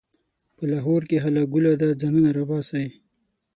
[0.55, 2.87] په لاهور کې هله ګوله ده؛ ځانونه راباسئ.